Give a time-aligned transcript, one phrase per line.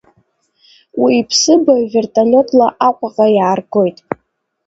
[1.01, 3.97] Уи иԥсыбаҩ вертолиотла Аҟәаҟа иааргоит.